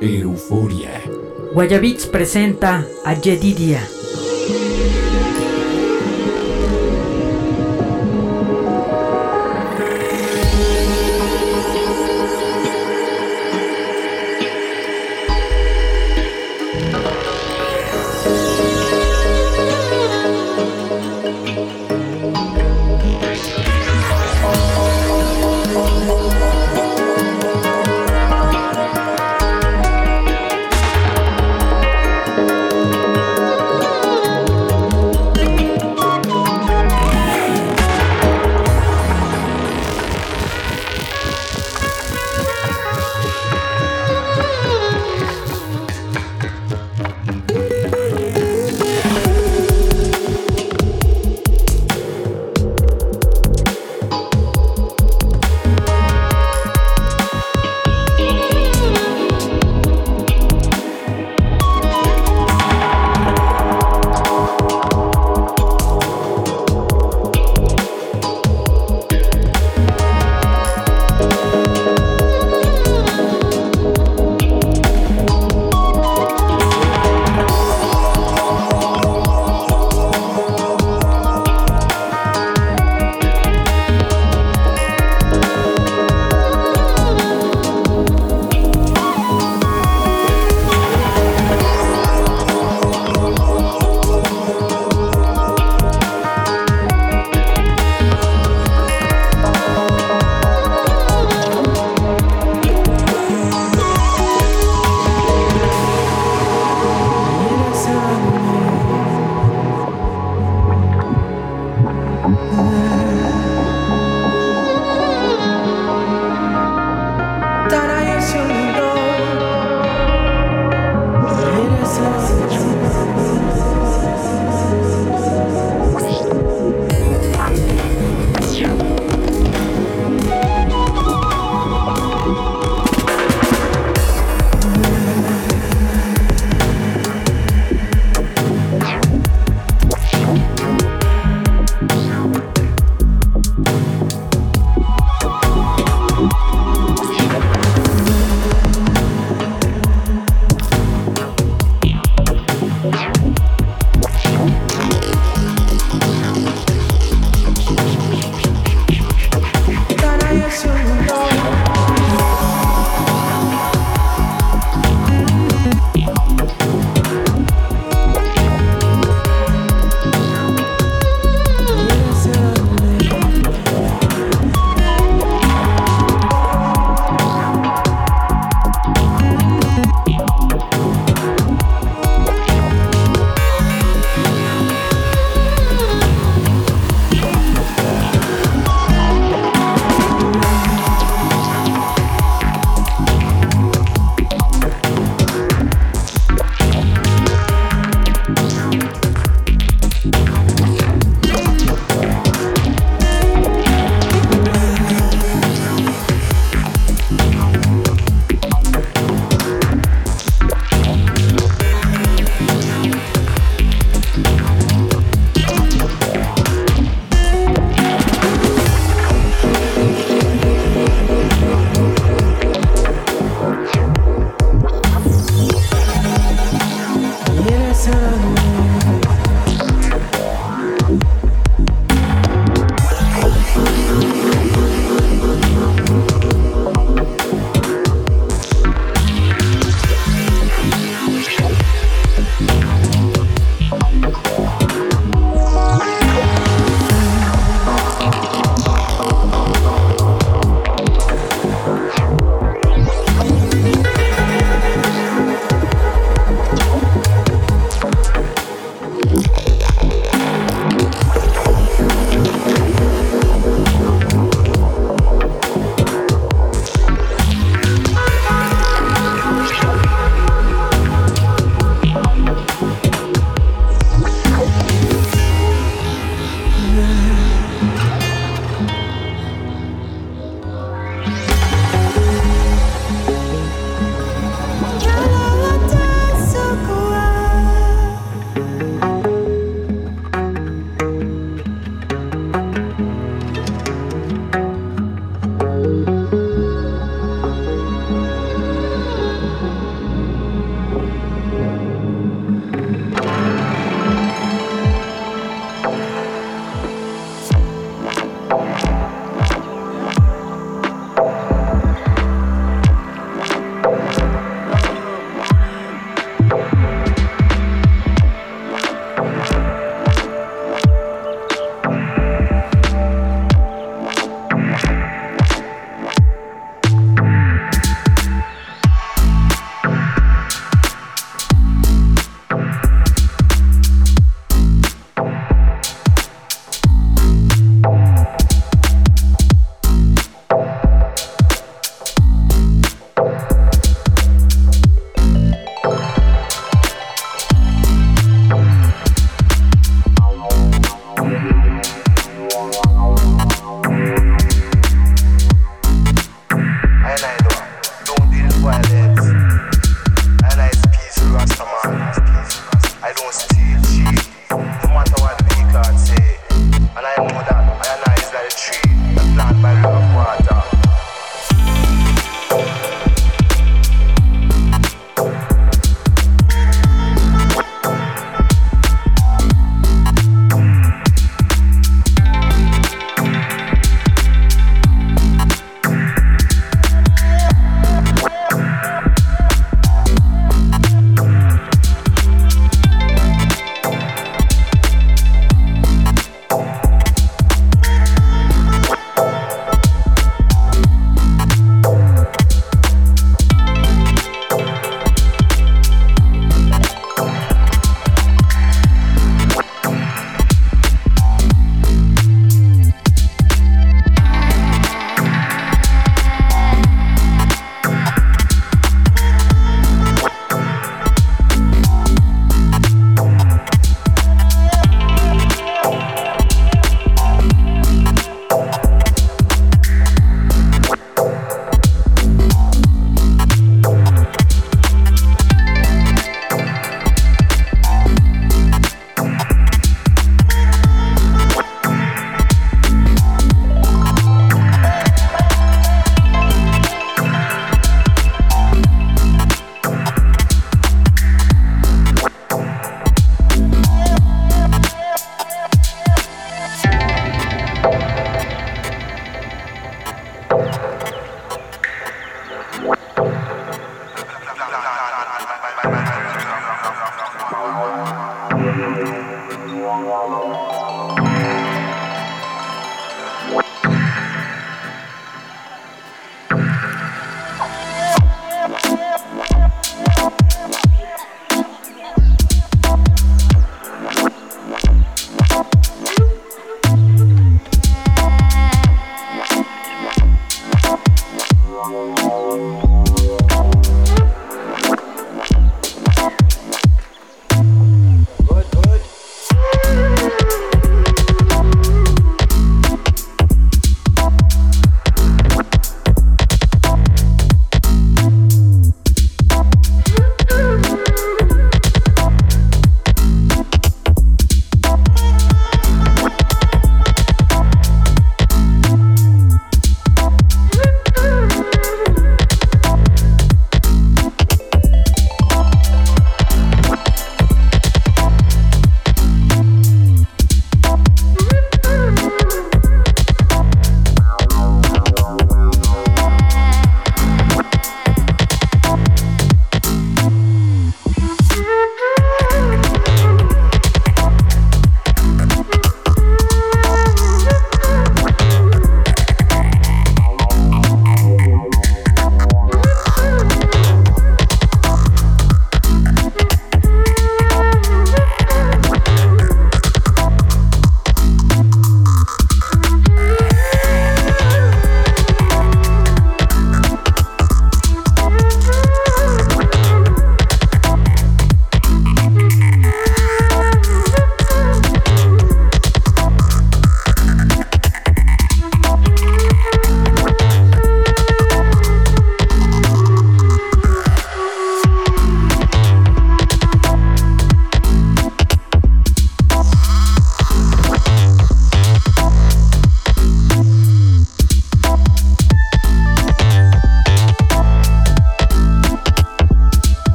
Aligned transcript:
Euforia. 0.00 1.02
Guayabits 1.52 2.06
presenta 2.06 2.86
a 3.04 3.14
Jedidia. 3.14 4.03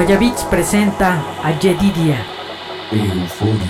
Guayabits 0.00 0.44
presenta 0.44 1.22
a 1.42 1.52
Jedidia. 1.60 2.24
Euforia. 2.90 3.69